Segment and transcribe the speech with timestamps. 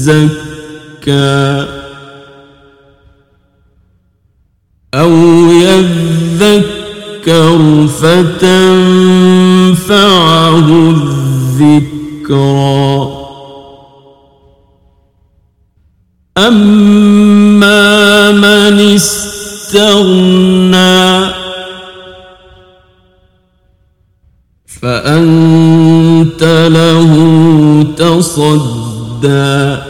[0.00, 1.66] يزكى
[4.94, 5.12] أو
[5.52, 7.58] يذكر
[8.00, 8.48] فتنفعه
[11.60, 13.10] الذكرى
[16.38, 20.30] أما من استغنى
[24.66, 26.42] فأنت
[26.72, 27.12] له
[27.96, 29.89] تصدى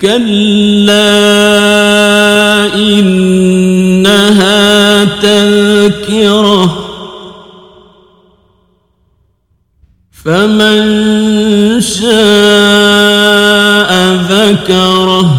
[0.00, 1.14] كلا
[2.74, 4.24] إنها
[5.04, 6.86] تذكره
[10.12, 10.80] فمن
[11.80, 12.16] شاء
[14.14, 15.30] ذكره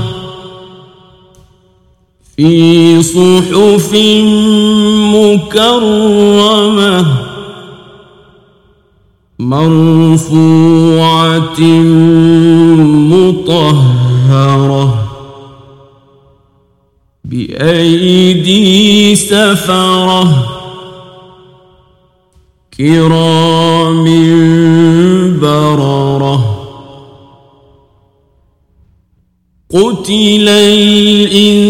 [2.38, 3.94] في صحف
[5.14, 7.05] مكرمة
[9.39, 10.58] مرفوعة
[14.31, 15.08] مطهرة
[17.26, 20.48] بأيدي سفرة
[22.77, 24.05] كرام
[25.42, 26.54] بررة
[29.70, 31.67] قتل الإنسان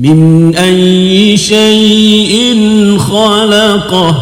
[0.00, 2.56] من أي شيء
[2.98, 4.16] خلقه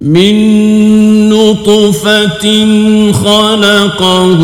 [0.00, 0.34] من
[1.28, 2.46] نطفة
[3.12, 4.38] خلقه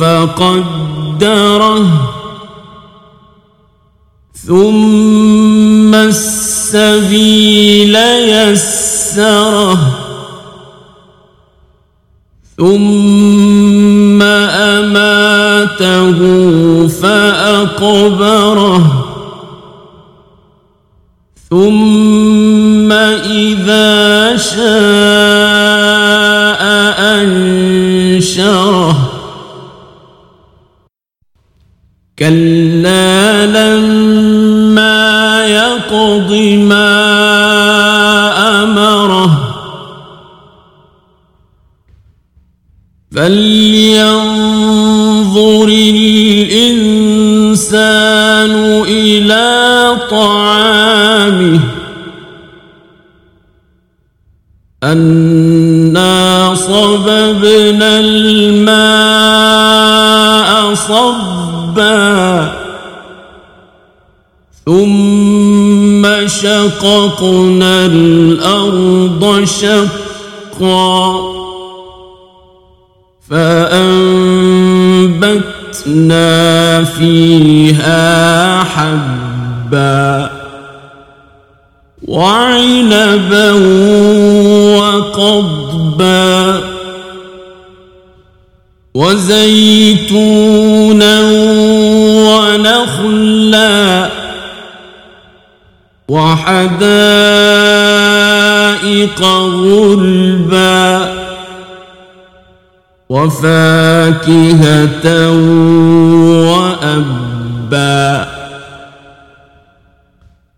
[0.00, 1.86] فقدره
[4.34, 7.96] ثم السبيل
[8.28, 9.78] يسره
[12.58, 13.49] ثم
[15.80, 18.82] أماته فأقبره.
[21.50, 24.60] ثم إذا شاء
[27.22, 28.96] أنشره.
[32.18, 35.00] كلا لما
[35.46, 36.32] يقض
[36.68, 36.90] ما
[38.62, 39.30] أمره.
[43.12, 44.29] فلينظر
[54.82, 59.20] أنا صببنا الماء
[60.74, 62.52] صبا
[64.66, 71.20] ثم شققنا الأرض شقا
[75.40, 80.39] فأنبتنا فيها حبا
[82.10, 83.52] وعنبا
[84.78, 86.60] وقضبا
[88.94, 90.40] وزيتونا
[92.26, 94.10] ونخلا
[96.08, 96.90] وحدائق
[99.62, 101.14] غلبا
[103.08, 105.06] وفاكهة
[106.50, 108.39] وأبا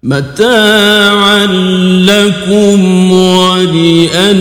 [0.03, 1.47] متاعا
[2.07, 4.33] لكم ولأنعامكم.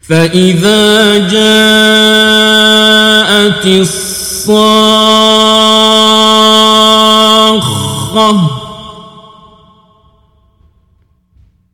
[0.00, 2.42] فإذا جاءت
[3.66, 4.92] الصاخة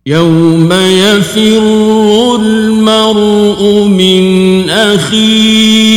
[0.07, 1.63] يوم يفر
[2.41, 5.88] المرء من أخيه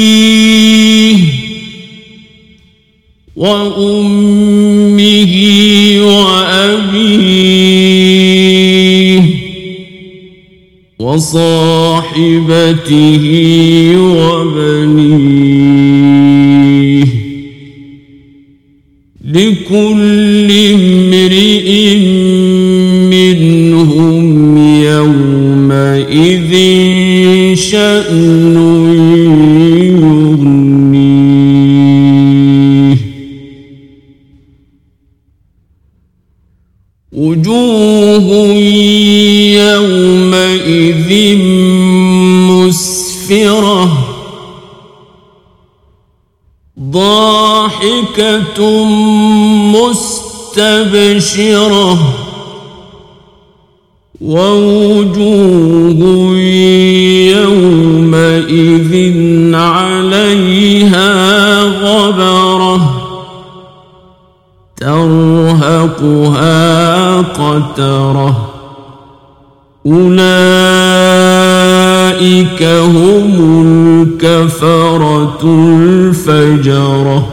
[10.99, 12.43] وصاحبته
[13.97, 15.91] وبنيه
[19.25, 21.95] لكل امرئ
[23.09, 26.51] منهم يومئذ
[27.55, 28.60] شأن
[37.11, 38.27] وجوه
[39.71, 41.37] يومئذ
[42.49, 43.91] مسفرة.
[46.91, 48.59] ضاحكة
[50.55, 51.97] مستبشرة.
[54.21, 56.01] ووجوه
[57.31, 58.93] يومئذ
[59.55, 61.11] عليها
[61.61, 62.50] غبرة
[65.61, 68.49] ترهقها قترة.
[69.85, 70.23] أولئك
[72.63, 73.35] هم
[73.65, 77.23] الكفرة الفجرة.